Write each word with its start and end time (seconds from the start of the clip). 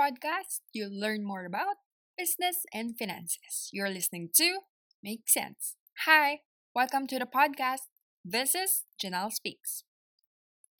podcast, 0.00 0.64
you'll 0.72 0.98
learn 0.98 1.22
more 1.22 1.44
about 1.44 1.76
business 2.16 2.64
and 2.72 2.96
finances. 2.98 3.68
You're 3.70 3.90
listening 3.90 4.30
to 4.36 4.60
Make 5.02 5.28
Sense. 5.28 5.76
Hi, 6.06 6.40
welcome 6.74 7.06
to 7.08 7.18
the 7.18 7.26
podcast. 7.26 7.92
This 8.24 8.54
is 8.54 8.84
Janelle 8.96 9.30
Speaks. 9.30 9.84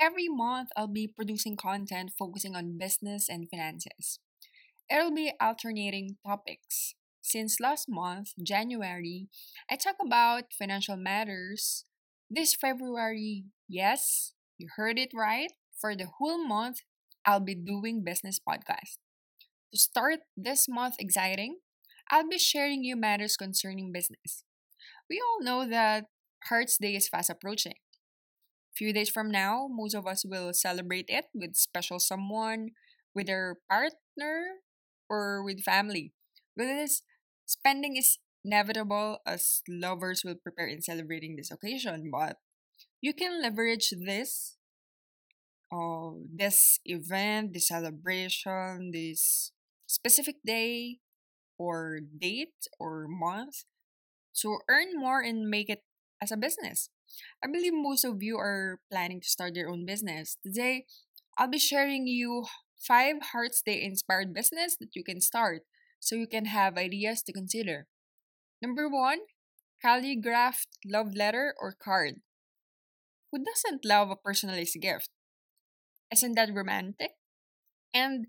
Every 0.01 0.27
month, 0.31 0.71
I'll 0.75 0.89
be 0.89 1.07
producing 1.07 1.59
content 1.59 2.13
focusing 2.19 2.57
on 2.57 2.79
business 2.79 3.29
and 3.29 3.47
finances. 3.51 4.21
It'll 4.91 5.13
be 5.13 5.35
alternating 5.39 6.17
topics. 6.27 6.95
Since 7.21 7.61
last 7.61 7.91
month, 7.91 8.31
January, 8.43 9.29
I 9.71 9.77
talk 9.77 9.97
about 10.01 10.45
financial 10.59 10.97
matters. 10.97 11.85
This 12.31 12.55
February, 12.55 13.45
yes, 13.69 14.33
you 14.57 14.69
heard 14.77 14.99
it 14.99 15.11
right. 15.15 15.53
For 15.79 15.95
the 15.95 16.07
whole 16.07 16.43
month, 16.43 16.79
I'll 17.27 17.45
be 17.45 17.55
doing 17.55 18.03
business 18.03 18.41
podcast. 18.41 18.97
To 19.73 19.79
start 19.79 20.21
this 20.37 20.67
month 20.69 20.97
exciting, 20.99 21.59
I'll 22.11 22.29
be 22.29 22.39
sharing 22.39 22.83
you 22.83 22.97
matters 22.97 23.37
concerning 23.37 23.93
business. 23.93 24.43
We 25.09 25.23
all 25.23 25.45
know 25.45 25.69
that 25.69 26.07
Hearts 26.49 26.77
Day 26.77 26.97
is 26.97 27.09
fast 27.09 27.31
approaching. 27.31 27.75
A 27.79 28.75
Few 28.75 28.93
days 28.93 29.11
from 29.11 29.31
now, 29.31 29.69
most 29.71 29.95
of 29.95 30.07
us 30.07 30.25
will 30.25 30.53
celebrate 30.53 31.07
it 31.09 31.27
with 31.33 31.55
special 31.55 32.01
someone, 32.01 32.71
with 33.15 33.27
their 33.27 33.59
partner, 33.71 34.59
or 35.09 35.45
with 35.45 35.63
family. 35.63 36.15
Because 36.57 37.03
spending 37.47 37.97
is 37.97 38.19
inevitable 38.45 39.19
as 39.25 39.63
lovers 39.69 40.23
will 40.25 40.35
prepare 40.35 40.67
in 40.67 40.83
celebrating 40.83 41.37
this 41.37 41.51
occasion, 41.51 42.11
but 42.11 42.39
you 43.01 43.15
can 43.15 43.41
leverage 43.41 43.95
this 44.05 44.57
uh, 45.73 46.11
this 46.27 46.81
event, 46.85 47.55
this 47.55 47.69
celebration, 47.69 48.91
this 48.93 49.53
specific 49.91 50.37
day 50.47 50.99
or 51.59 51.99
date 51.99 52.71
or 52.79 53.07
month 53.09 53.65
to 54.41 54.59
earn 54.71 54.95
more 54.95 55.21
and 55.21 55.51
make 55.51 55.69
it 55.69 55.83
as 56.23 56.31
a 56.31 56.37
business. 56.37 56.91
I 57.43 57.49
believe 57.51 57.75
most 57.75 58.05
of 58.05 58.23
you 58.23 58.39
are 58.39 58.79
planning 58.91 59.21
to 59.21 59.29
start 59.29 59.57
your 59.57 59.69
own 59.69 59.85
business. 59.85 60.37
Today, 60.47 60.87
I'll 61.37 61.51
be 61.51 61.59
sharing 61.59 62.07
you 62.07 62.47
five 62.79 63.17
Hearts 63.33 63.63
Day 63.63 63.83
inspired 63.83 64.33
business 64.33 64.77
that 64.79 64.95
you 64.95 65.03
can 65.03 65.21
start 65.21 65.63
so 65.99 66.15
you 66.15 66.29
can 66.29 66.47
have 66.47 66.79
ideas 66.79 67.23
to 67.25 67.33
consider. 67.33 67.89
Number 68.63 68.89
one, 68.89 69.19
calligraphed 69.83 70.69
love 70.87 71.17
letter 71.17 71.55
or 71.59 71.75
card. 71.75 72.23
Who 73.33 73.43
doesn't 73.43 73.85
love 73.85 74.11
a 74.11 74.17
personalized 74.17 74.81
gift? 74.81 75.11
Isn't 76.13 76.35
that 76.35 76.55
romantic? 76.55 77.13
And 77.95 78.29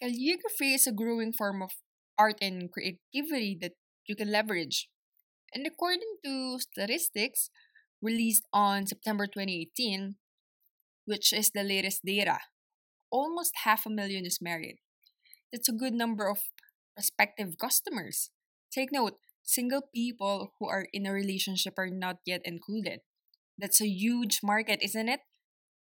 calligraphy 0.00 0.74
is 0.74 0.86
a 0.86 0.92
growing 0.92 1.32
form 1.32 1.62
of 1.62 1.72
art 2.18 2.36
and 2.40 2.70
creativity 2.70 3.56
that 3.60 3.72
you 4.06 4.16
can 4.16 4.30
leverage. 4.30 4.88
And 5.54 5.66
according 5.66 6.18
to 6.24 6.58
statistics 6.58 7.50
released 8.02 8.44
on 8.52 8.86
September 8.86 9.26
2018, 9.26 10.16
which 11.06 11.32
is 11.32 11.50
the 11.50 11.62
latest 11.62 12.04
data, 12.04 12.38
almost 13.10 13.64
half 13.64 13.86
a 13.86 13.90
million 13.90 14.26
is 14.26 14.38
married. 14.40 14.78
That's 15.52 15.68
a 15.68 15.72
good 15.72 15.94
number 15.94 16.28
of 16.28 16.40
prospective 16.94 17.56
customers. 17.58 18.30
Take 18.70 18.92
note, 18.92 19.14
single 19.42 19.82
people 19.94 20.52
who 20.58 20.68
are 20.68 20.86
in 20.92 21.06
a 21.06 21.12
relationship 21.12 21.74
are 21.78 21.90
not 21.90 22.18
yet 22.26 22.42
included. 22.44 23.00
That's 23.56 23.80
a 23.80 23.88
huge 23.88 24.40
market, 24.42 24.80
isn't 24.82 25.08
it? 25.08 25.20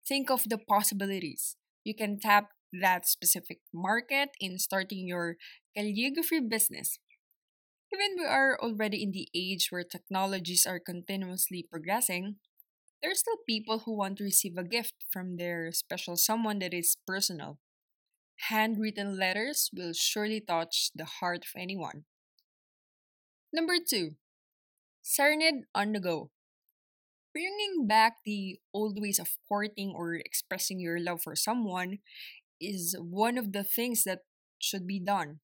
think 0.06 0.30
of 0.30 0.48
the 0.48 0.58
possibilities. 0.58 1.56
You 1.84 1.94
can 1.94 2.18
tap 2.18 2.50
that 2.72 3.06
specific 3.06 3.60
market 3.72 4.30
in 4.40 4.58
starting 4.58 5.06
your 5.06 5.36
calligraphy 5.76 6.40
business. 6.40 6.98
Even 7.92 8.16
we 8.18 8.24
are 8.24 8.58
already 8.60 9.02
in 9.02 9.12
the 9.12 9.28
age 9.34 9.68
where 9.70 9.84
technologies 9.84 10.66
are 10.66 10.80
continuously 10.80 11.66
progressing, 11.70 12.36
there 13.02 13.10
are 13.10 13.14
still 13.14 13.36
people 13.46 13.80
who 13.80 13.96
want 13.96 14.16
to 14.18 14.24
receive 14.24 14.56
a 14.56 14.64
gift 14.64 14.94
from 15.10 15.36
their 15.36 15.72
special 15.72 16.16
someone 16.16 16.60
that 16.60 16.72
is 16.72 16.96
personal. 17.06 17.58
Handwritten 18.48 19.18
letters 19.18 19.70
will 19.74 19.92
surely 19.92 20.40
touch 20.40 20.90
the 20.94 21.04
heart 21.04 21.44
of 21.44 21.60
anyone. 21.60 22.04
Number 23.52 23.76
two, 23.78 24.16
serenade 25.02 25.66
on 25.74 25.92
the 25.92 26.00
go 26.00 26.30
bringing 27.32 27.86
back 27.86 28.18
the 28.24 28.58
old 28.74 29.00
ways 29.00 29.18
of 29.18 29.28
courting 29.48 29.92
or 29.96 30.14
expressing 30.14 30.78
your 30.78 31.00
love 31.00 31.22
for 31.22 31.34
someone 31.34 31.98
is 32.62 32.96
one 32.98 33.36
of 33.38 33.52
the 33.52 33.64
things 33.64 34.04
that 34.04 34.20
should 34.58 34.86
be 34.86 35.00
done. 35.00 35.40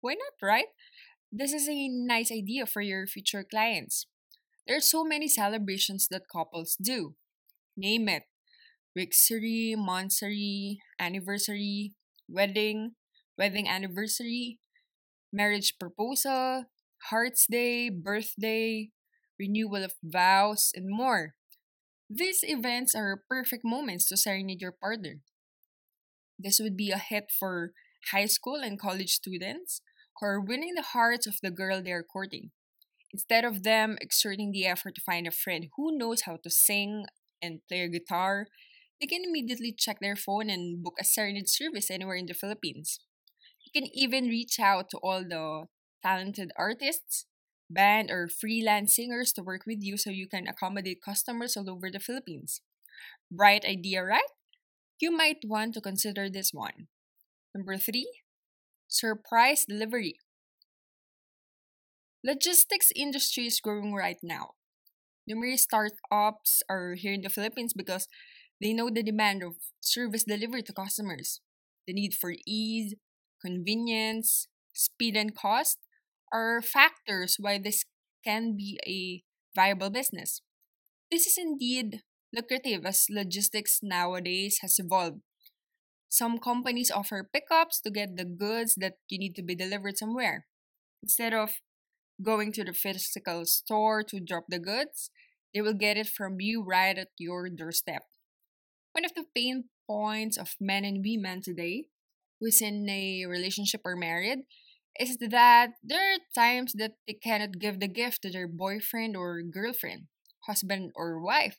Why 0.00 0.14
not, 0.14 0.34
right? 0.42 0.66
This 1.32 1.52
is 1.52 1.68
a 1.68 1.88
nice 1.88 2.32
idea 2.32 2.66
for 2.66 2.80
your 2.80 3.06
future 3.06 3.44
clients. 3.44 4.06
There 4.66 4.76
are 4.76 4.80
so 4.80 5.04
many 5.04 5.28
celebrations 5.28 6.08
that 6.10 6.30
couples 6.32 6.76
do. 6.80 7.14
Name 7.76 8.08
it 8.08 8.24
Weeksary, 8.96 9.76
Monthsary, 9.76 10.78
anniversary, 10.98 11.94
wedding, 12.28 12.92
wedding 13.36 13.68
anniversary, 13.68 14.58
marriage 15.32 15.74
proposal, 15.78 16.64
Hearts 17.10 17.46
Day, 17.48 17.90
birthday, 17.90 18.90
renewal 19.38 19.84
of 19.84 19.94
vows, 20.02 20.70
and 20.74 20.86
more. 20.88 21.34
These 22.08 22.40
events 22.42 22.94
are 22.94 23.22
perfect 23.28 23.64
moments 23.64 24.06
to 24.08 24.16
serenade 24.16 24.62
your 24.62 24.72
partner. 24.72 25.20
This 26.38 26.60
would 26.60 26.76
be 26.76 26.90
a 26.90 26.98
hit 26.98 27.30
for 27.30 27.72
high 28.12 28.26
school 28.26 28.56
and 28.62 28.78
college 28.78 29.10
students 29.12 29.80
who 30.18 30.26
are 30.26 30.40
winning 30.40 30.74
the 30.74 30.82
hearts 30.82 31.26
of 31.26 31.36
the 31.42 31.50
girl 31.50 31.82
they 31.82 31.92
are 31.92 32.02
courting. 32.02 32.50
Instead 33.12 33.44
of 33.44 33.62
them 33.62 33.96
exerting 34.00 34.52
the 34.52 34.66
effort 34.66 34.94
to 34.96 35.00
find 35.00 35.26
a 35.26 35.30
friend 35.30 35.68
who 35.76 35.96
knows 35.96 36.22
how 36.22 36.36
to 36.42 36.50
sing 36.50 37.06
and 37.42 37.60
play 37.68 37.80
a 37.82 37.88
guitar, 37.88 38.46
they 39.00 39.06
can 39.06 39.24
immediately 39.24 39.74
check 39.76 39.98
their 40.00 40.16
phone 40.16 40.50
and 40.50 40.82
book 40.82 40.94
a 41.00 41.04
serenade 41.04 41.48
service 41.48 41.90
anywhere 41.90 42.16
in 42.16 42.26
the 42.26 42.34
Philippines. 42.34 43.00
You 43.64 43.72
can 43.82 43.90
even 43.94 44.26
reach 44.28 44.58
out 44.60 44.90
to 44.90 44.98
all 44.98 45.22
the 45.22 45.66
talented 46.02 46.52
artists 46.56 47.26
band 47.70 48.10
or 48.10 48.28
freelance 48.28 48.94
singers 48.96 49.32
to 49.32 49.42
work 49.42 49.62
with 49.66 49.78
you 49.82 49.96
so 49.98 50.10
you 50.10 50.28
can 50.28 50.46
accommodate 50.46 51.02
customers 51.04 51.56
all 51.56 51.68
over 51.70 51.90
the 51.90 52.00
Philippines. 52.00 52.60
Bright 53.30 53.64
idea, 53.64 54.04
right? 54.04 54.30
You 54.98 55.10
might 55.10 55.44
want 55.44 55.74
to 55.74 55.80
consider 55.80 56.30
this 56.30 56.52
one. 56.52 56.88
Number 57.54 57.76
three, 57.76 58.08
surprise 58.88 59.64
delivery. 59.68 60.16
Logistics 62.24 62.90
industry 62.96 63.46
is 63.46 63.60
growing 63.60 63.94
right 63.94 64.16
now. 64.22 64.52
Numerous 65.26 65.62
startups 65.62 66.62
are 66.68 66.94
here 66.94 67.12
in 67.12 67.22
the 67.22 67.28
Philippines 67.28 67.72
because 67.74 68.08
they 68.60 68.72
know 68.72 68.88
the 68.88 69.02
demand 69.02 69.42
of 69.42 69.56
service 69.80 70.24
delivery 70.24 70.62
to 70.62 70.72
customers. 70.72 71.40
The 71.86 71.92
need 71.92 72.14
for 72.14 72.32
ease, 72.46 72.94
convenience, 73.44 74.48
speed, 74.72 75.16
and 75.16 75.34
cost 75.34 75.78
are 76.32 76.62
factors 76.62 77.36
why 77.38 77.58
this 77.58 77.84
can 78.24 78.56
be 78.56 78.80
a 78.86 79.22
viable 79.54 79.90
business. 79.90 80.40
This 81.10 81.26
is 81.26 81.38
indeed 81.38 82.02
lucrative 82.32 82.84
as 82.84 83.06
logistics 83.10 83.80
nowadays 83.82 84.58
has 84.62 84.78
evolved. 84.78 85.20
Some 86.08 86.38
companies 86.38 86.90
offer 86.90 87.28
pickups 87.32 87.80
to 87.82 87.90
get 87.90 88.16
the 88.16 88.24
goods 88.24 88.74
that 88.76 88.94
you 89.08 89.18
need 89.18 89.34
to 89.36 89.42
be 89.42 89.54
delivered 89.54 89.98
somewhere. 89.98 90.46
Instead 91.02 91.34
of 91.34 91.50
going 92.22 92.52
to 92.52 92.64
the 92.64 92.72
physical 92.72 93.44
store 93.44 94.02
to 94.04 94.20
drop 94.20 94.44
the 94.48 94.58
goods, 94.58 95.10
they 95.52 95.60
will 95.60 95.74
get 95.74 95.96
it 95.96 96.08
from 96.08 96.40
you 96.40 96.62
right 96.62 96.96
at 96.96 97.08
your 97.18 97.48
doorstep. 97.48 98.02
One 98.92 99.04
of 99.04 99.14
the 99.14 99.24
pain 99.34 99.64
points 99.86 100.36
of 100.36 100.56
men 100.60 100.84
and 100.84 101.04
women 101.04 101.42
today 101.42 101.86
who's 102.40 102.60
in 102.60 102.88
a 102.88 103.26
relationship 103.26 103.80
or 103.84 103.96
married 103.96 104.40
is 104.98 105.18
that 105.18 105.70
there 105.82 106.14
are 106.14 106.18
times 106.34 106.72
that 106.76 106.92
they 107.06 107.14
cannot 107.14 107.58
give 107.58 107.80
the 107.80 107.88
gift 107.88 108.22
to 108.22 108.30
their 108.30 108.48
boyfriend 108.48 109.16
or 109.16 109.42
girlfriend, 109.42 110.06
husband 110.46 110.92
or 110.94 111.20
wife, 111.20 111.58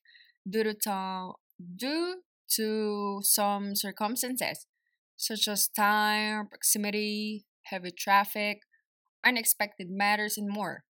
due 0.49 0.63
to 0.63 1.33
due 1.75 2.21
to 2.55 3.19
some 3.23 3.75
circumstances, 3.75 4.65
such 5.15 5.47
as 5.47 5.67
time, 5.67 6.47
proximity, 6.47 7.45
heavy 7.63 7.91
traffic, 7.91 8.59
unexpected 9.25 9.87
matters, 9.89 10.37
and 10.37 10.49
more. 10.49 10.83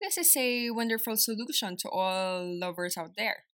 This 0.00 0.18
is 0.18 0.36
a 0.36 0.70
wonderful 0.70 1.16
solution 1.16 1.76
to 1.78 1.88
all 1.88 2.58
lovers 2.58 2.96
out 2.98 3.12
there. 3.16 3.44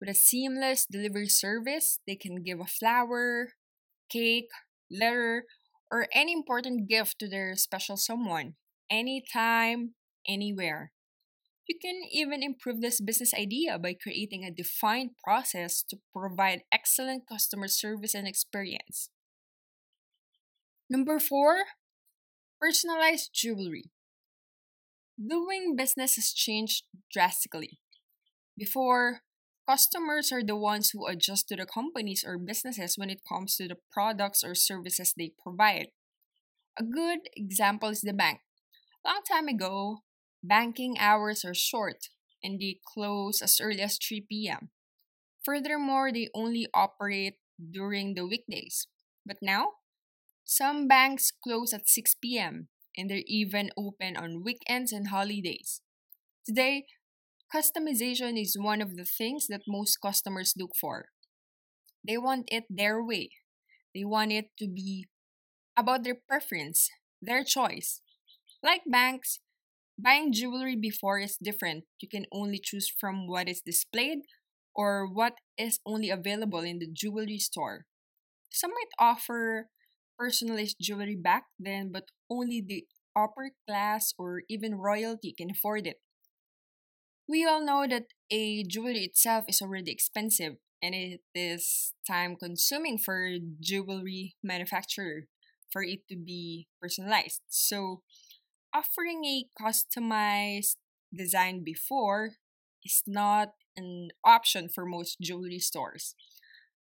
With 0.00 0.08
a 0.08 0.14
seamless 0.14 0.86
delivery 0.86 1.28
service, 1.28 1.98
they 2.06 2.16
can 2.16 2.42
give 2.42 2.60
a 2.60 2.66
flower, 2.66 3.48
cake, 4.10 4.48
letter, 4.90 5.44
or 5.90 6.06
any 6.14 6.32
important 6.32 6.88
gift 6.88 7.18
to 7.18 7.28
their 7.28 7.56
special 7.56 7.96
someone, 7.96 8.54
anytime, 8.90 9.94
anywhere. 10.26 10.92
You 11.72 11.78
can 11.80 12.02
even 12.12 12.42
improve 12.42 12.82
this 12.82 13.00
business 13.00 13.32
idea 13.32 13.78
by 13.78 13.94
creating 13.94 14.44
a 14.44 14.50
defined 14.50 15.12
process 15.24 15.82
to 15.88 15.96
provide 16.12 16.64
excellent 16.70 17.26
customer 17.26 17.66
service 17.66 18.12
and 18.12 18.28
experience. 18.28 19.08
Number 20.90 21.18
four, 21.18 21.64
personalized 22.60 23.30
jewelry. 23.32 23.84
Doing 25.16 25.74
business 25.74 26.16
has 26.16 26.34
changed 26.34 26.84
drastically. 27.10 27.78
Before, 28.54 29.22
customers 29.66 30.30
are 30.30 30.44
the 30.44 30.56
ones 30.56 30.90
who 30.90 31.06
adjust 31.06 31.48
to 31.48 31.56
the 31.56 31.64
companies 31.64 32.22
or 32.22 32.36
businesses 32.36 32.98
when 32.98 33.08
it 33.08 33.22
comes 33.26 33.56
to 33.56 33.66
the 33.66 33.80
products 33.90 34.44
or 34.44 34.54
services 34.54 35.14
they 35.16 35.32
provide. 35.42 35.86
A 36.78 36.84
good 36.84 37.20
example 37.34 37.88
is 37.88 38.02
the 38.02 38.12
bank. 38.12 38.40
Long 39.06 39.22
time 39.26 39.48
ago, 39.48 40.00
banking 40.42 40.98
hours 40.98 41.44
are 41.44 41.54
short 41.54 42.08
and 42.42 42.60
they 42.60 42.78
close 42.94 43.40
as 43.42 43.60
early 43.60 43.80
as 43.80 43.98
3 43.98 44.26
p.m. 44.28 44.70
Furthermore, 45.44 46.12
they 46.12 46.28
only 46.34 46.66
operate 46.74 47.36
during 47.58 48.14
the 48.14 48.26
weekdays. 48.26 48.86
But 49.26 49.38
now, 49.42 49.72
some 50.44 50.88
banks 50.88 51.32
close 51.42 51.72
at 51.72 51.88
6 51.88 52.14
p.m. 52.22 52.68
and 52.96 53.10
they're 53.10 53.26
even 53.26 53.70
open 53.76 54.16
on 54.16 54.42
weekends 54.44 54.92
and 54.92 55.08
holidays. 55.08 55.80
Today, 56.46 56.86
customization 57.54 58.40
is 58.40 58.56
one 58.58 58.80
of 58.82 58.96
the 58.96 59.04
things 59.04 59.46
that 59.48 59.62
most 59.68 59.98
customers 60.02 60.54
look 60.56 60.72
for. 60.80 61.06
They 62.06 62.18
want 62.18 62.48
it 62.50 62.64
their 62.68 63.02
way. 63.02 63.30
They 63.94 64.04
want 64.04 64.32
it 64.32 64.50
to 64.58 64.68
be 64.68 65.06
about 65.76 66.04
their 66.04 66.16
preference, 66.16 66.90
their 67.20 67.44
choice. 67.44 68.00
Like 68.62 68.82
banks, 68.86 69.40
buying 70.02 70.32
jewelry 70.32 70.76
before 70.76 71.18
is 71.20 71.36
different. 71.42 71.84
You 72.00 72.08
can 72.08 72.26
only 72.32 72.60
choose 72.62 72.88
from 72.90 73.26
what 73.26 73.48
is 73.48 73.62
displayed 73.64 74.20
or 74.74 75.06
what 75.06 75.34
is 75.58 75.78
only 75.86 76.10
available 76.10 76.60
in 76.60 76.78
the 76.78 76.88
jewelry 76.92 77.38
store. 77.38 77.86
Some 78.50 78.70
might 78.70 78.92
offer 78.98 79.68
personalized 80.18 80.76
jewelry 80.80 81.16
back 81.16 81.44
then, 81.58 81.90
but 81.92 82.04
only 82.30 82.62
the 82.66 82.86
upper 83.16 83.52
class 83.68 84.14
or 84.18 84.42
even 84.48 84.76
royalty 84.76 85.34
can 85.36 85.50
afford 85.50 85.86
it. 85.86 86.00
We 87.28 87.44
all 87.44 87.64
know 87.64 87.86
that 87.88 88.06
a 88.30 88.64
jewelry 88.64 89.04
itself 89.04 89.44
is 89.48 89.62
already 89.62 89.90
expensive 89.90 90.54
and 90.82 90.94
it 90.94 91.20
is 91.34 91.94
time 92.06 92.36
consuming 92.36 92.98
for 92.98 93.36
jewelry 93.60 94.34
manufacturer 94.42 95.26
for 95.70 95.82
it 95.82 96.00
to 96.10 96.16
be 96.16 96.66
personalized. 96.80 97.40
So 97.48 98.02
offering 98.74 99.24
a 99.24 99.44
customized 99.60 100.76
design 101.14 101.62
before 101.64 102.32
is 102.84 103.02
not 103.06 103.50
an 103.76 104.10
option 104.24 104.68
for 104.68 104.84
most 104.84 105.20
jewelry 105.20 105.58
stores. 105.58 106.14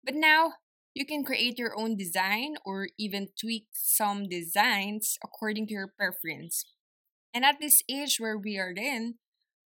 But 0.04 0.16
now 0.16 0.54
you 0.94 1.06
can 1.06 1.24
create 1.24 1.60
your 1.60 1.78
own 1.78 1.96
design 1.96 2.56
or 2.66 2.90
even 2.98 3.30
tweak 3.40 3.68
some 3.74 4.28
designs 4.28 5.18
according 5.24 5.68
to 5.68 5.74
your 5.74 5.94
preference. 5.98 6.66
And 7.34 7.46
at 7.46 7.60
this 7.60 7.84
age 7.90 8.18
where 8.20 8.38
we 8.38 8.58
are 8.58 8.74
in, 8.76 9.16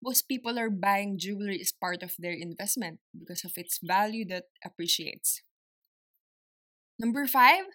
most 0.03 0.27
people 0.27 0.57
are 0.57 0.69
buying 0.69 1.19
jewelry 1.19 1.59
as 1.61 1.71
part 1.71 2.01
of 2.01 2.15
their 2.17 2.33
investment 2.33 2.99
because 3.17 3.45
of 3.45 3.51
its 3.55 3.79
value 3.83 4.25
that 4.29 4.45
appreciates. 4.65 5.43
Number 6.97 7.27
five, 7.27 7.65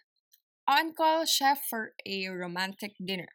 on 0.67 0.93
call 0.93 1.25
chef 1.25 1.63
for 1.71 1.93
a 2.05 2.27
romantic 2.29 2.93
dinner. 3.05 3.29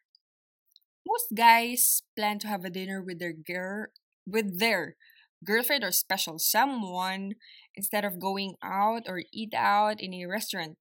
Most 1.06 1.34
guys 1.36 2.04
plan 2.16 2.40
to 2.40 2.48
have 2.48 2.64
a 2.66 2.70
dinner 2.70 3.02
with 3.02 3.20
their 3.20 3.34
girl 3.34 3.88
with 4.26 4.60
their 4.60 4.96
girlfriend 5.44 5.84
or 5.84 5.92
special 5.92 6.38
someone 6.40 7.34
instead 7.76 8.06
of 8.06 8.20
going 8.20 8.56
out 8.64 9.04
or 9.08 9.24
eat 9.34 9.54
out 9.56 10.00
in 10.00 10.14
a 10.14 10.26
restaurant. 10.26 10.78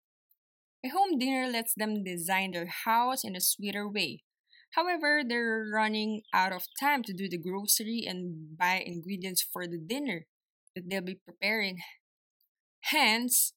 A 0.84 0.88
home 0.88 1.18
dinner 1.18 1.46
lets 1.50 1.74
them 1.74 2.04
design 2.04 2.52
their 2.52 2.66
house 2.66 3.24
in 3.24 3.36
a 3.36 3.40
sweeter 3.40 3.88
way. 3.88 4.24
However, 4.72 5.22
they're 5.26 5.66
running 5.72 6.22
out 6.34 6.52
of 6.52 6.66
time 6.78 7.02
to 7.04 7.12
do 7.14 7.28
the 7.28 7.38
grocery 7.38 8.04
and 8.06 8.56
buy 8.58 8.82
ingredients 8.86 9.42
for 9.42 9.66
the 9.66 9.78
dinner 9.78 10.26
that 10.76 10.88
they'll 10.88 11.02
be 11.02 11.16
preparing. 11.16 11.78
Hence, 12.82 13.54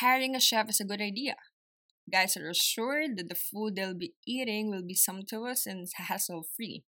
hiring 0.00 0.36
a 0.36 0.40
chef 0.40 0.68
is 0.68 0.80
a 0.80 0.84
good 0.84 1.00
idea. 1.00 1.36
Guys 2.10 2.36
are 2.36 2.48
assured 2.48 3.16
that 3.16 3.28
the 3.28 3.34
food 3.34 3.74
they'll 3.74 3.94
be 3.94 4.14
eating 4.26 4.70
will 4.70 4.84
be 4.86 4.94
sumptuous 4.94 5.66
and 5.66 5.88
hassle 5.96 6.46
free. 6.56 6.84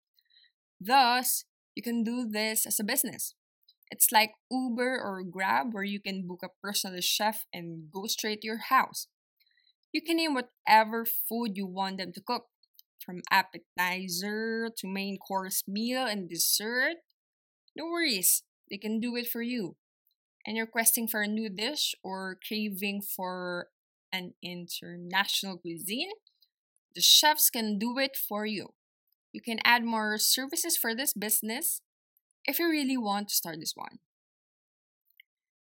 Thus, 0.79 1.45
you 1.75 1.81
can 1.81 2.03
do 2.03 2.27
this 2.29 2.65
as 2.65 2.79
a 2.79 2.83
business. 2.83 3.33
It's 3.89 4.11
like 4.11 4.31
Uber 4.51 4.99
or 5.01 5.23
Grab 5.23 5.73
where 5.73 5.83
you 5.83 5.99
can 5.99 6.27
book 6.27 6.41
a 6.43 6.49
personal 6.61 7.01
chef 7.01 7.45
and 7.53 7.89
go 7.91 8.05
straight 8.05 8.41
to 8.41 8.47
your 8.47 8.69
house. 8.69 9.07
You 9.91 10.01
can 10.01 10.17
name 10.17 10.35
whatever 10.35 11.05
food 11.05 11.55
you 11.55 11.65
want 11.65 11.97
them 11.97 12.11
to 12.13 12.21
cook, 12.21 12.45
from 13.03 13.21
appetizer 13.31 14.69
to 14.77 14.87
main 14.87 15.17
course 15.17 15.63
meal 15.67 16.05
and 16.05 16.29
dessert. 16.29 16.97
No 17.75 17.85
worries, 17.85 18.43
they 18.69 18.77
can 18.77 18.99
do 18.99 19.15
it 19.15 19.27
for 19.27 19.41
you. 19.41 19.77
And 20.45 20.57
you're 20.57 20.67
questing 20.67 21.07
for 21.07 21.21
a 21.21 21.27
new 21.27 21.49
dish 21.49 21.95
or 22.03 22.37
craving 22.45 23.01
for 23.01 23.67
an 24.17 24.33
international 24.41 25.57
cuisine? 25.57 26.11
The 26.95 27.01
chefs 27.01 27.49
can 27.49 27.77
do 27.77 27.97
it 27.99 28.17
for 28.17 28.45
you. 28.45 28.73
You 29.31 29.41
can 29.41 29.59
add 29.63 29.83
more 29.83 30.17
services 30.17 30.75
for 30.75 30.95
this 30.95 31.13
business 31.13 31.81
if 32.45 32.59
you 32.59 32.69
really 32.69 32.97
want 32.97 33.29
to 33.29 33.35
start 33.35 33.57
this 33.59 33.73
one. 33.75 33.99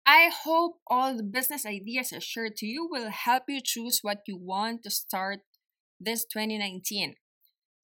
I 0.06 0.31
hope 0.32 0.78
all 0.87 1.16
the 1.16 1.25
business 1.25 1.66
ideas 1.66 2.12
I 2.12 2.20
shared 2.20 2.54
to 2.58 2.66
you 2.66 2.87
will 2.88 3.10
help 3.10 3.44
you 3.48 3.60
choose 3.60 3.98
what 4.02 4.20
you 4.28 4.37
want 4.37 4.84
to 4.84 4.90
start 4.90 5.40
this 5.98 6.25
2019. 6.25 7.16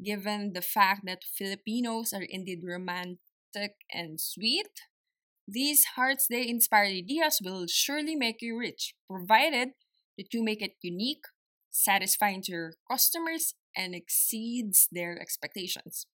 Given 0.04 0.52
the 0.52 0.62
fact 0.62 1.02
that 1.06 1.24
Filipinos 1.24 2.12
are 2.12 2.22
indeed 2.28 2.60
romantic 2.64 3.74
and 3.92 4.20
sweet, 4.20 4.70
these 5.48 5.84
Hearts 5.96 6.28
Day 6.30 6.46
inspired 6.46 6.92
ideas 6.92 7.40
will 7.42 7.66
surely 7.66 8.14
make 8.14 8.40
you 8.40 8.56
rich, 8.56 8.94
provided 9.10 9.70
that 10.18 10.32
you 10.32 10.42
make 10.42 10.62
it 10.62 10.72
unique, 10.82 11.24
satisfying 11.70 12.42
to 12.42 12.52
your 12.52 12.72
customers, 12.90 13.54
and 13.76 13.94
exceeds 13.94 14.88
their 14.92 15.20
expectations. 15.20 16.06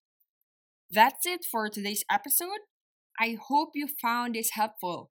That's 0.91 1.27
it 1.27 1.45
for 1.51 1.69
today's 1.69 2.05
episode. 2.11 2.61
I 3.19 3.37
hope 3.41 3.71
you 3.75 3.89
found 4.01 4.35
this 4.35 4.51
helpful. 4.53 5.11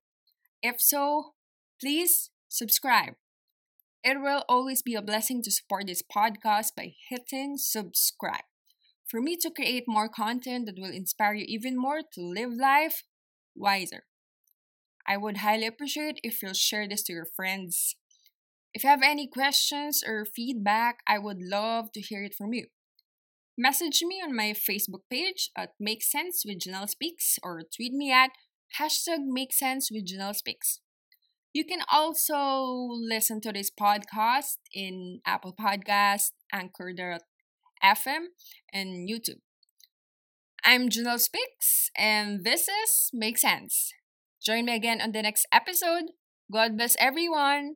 If 0.62 0.80
so, 0.80 1.34
please 1.80 2.30
subscribe. 2.48 3.14
It 4.02 4.20
will 4.20 4.44
always 4.48 4.82
be 4.82 4.94
a 4.94 5.02
blessing 5.02 5.42
to 5.42 5.50
support 5.50 5.86
this 5.86 6.02
podcast 6.02 6.68
by 6.76 6.94
hitting 7.08 7.56
subscribe. 7.58 8.44
For 9.06 9.20
me 9.20 9.36
to 9.40 9.50
create 9.50 9.84
more 9.86 10.08
content 10.08 10.66
that 10.66 10.78
will 10.78 10.92
inspire 10.92 11.34
you 11.34 11.44
even 11.48 11.76
more 11.76 12.00
to 12.14 12.20
live 12.20 12.52
life 12.52 13.02
wiser. 13.54 14.04
I 15.06 15.16
would 15.16 15.38
highly 15.38 15.66
appreciate 15.66 16.20
if 16.22 16.42
you'll 16.42 16.52
share 16.52 16.86
this 16.88 17.02
to 17.04 17.12
your 17.12 17.24
friends. 17.24 17.96
If 18.78 18.84
you 18.84 18.90
have 18.90 19.02
any 19.02 19.26
questions 19.26 20.04
or 20.06 20.24
feedback, 20.24 21.00
I 21.04 21.18
would 21.18 21.42
love 21.42 21.90
to 21.94 22.00
hear 22.00 22.22
it 22.22 22.36
from 22.38 22.54
you. 22.54 22.66
Message 23.58 24.02
me 24.06 24.22
on 24.24 24.36
my 24.36 24.54
Facebook 24.54 25.02
page 25.10 25.50
at 25.56 25.70
Make 25.80 26.00
Sense 26.00 26.44
with 26.46 26.60
Janelle 26.60 26.88
Speaks 26.88 27.40
or 27.42 27.62
tweet 27.74 27.92
me 27.92 28.12
at 28.12 28.30
hashtag 28.78 29.26
Make 29.26 29.52
Sense 29.52 29.90
with 29.90 30.06
Janelle 30.06 30.36
Speaks. 30.36 30.78
You 31.52 31.64
can 31.64 31.80
also 31.90 32.86
listen 32.92 33.40
to 33.40 33.52
this 33.52 33.68
podcast 33.68 34.58
in 34.72 35.22
Apple 35.26 35.56
Podcast, 35.58 36.30
Anchor.fm, 36.52 37.18
and 38.72 39.08
YouTube. 39.08 39.42
I'm 40.64 40.88
Janelle 40.88 41.18
Speaks, 41.18 41.90
and 41.96 42.44
this 42.44 42.68
is 42.68 43.10
Make 43.12 43.38
Sense. 43.38 43.92
Join 44.40 44.66
me 44.66 44.76
again 44.76 45.00
on 45.00 45.10
the 45.10 45.22
next 45.22 45.48
episode. 45.50 46.12
God 46.48 46.76
bless 46.76 46.94
everyone. 47.00 47.74